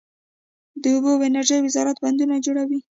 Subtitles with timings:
[0.81, 2.79] د اوبو او انرژۍ وزارت بندونه جوړوي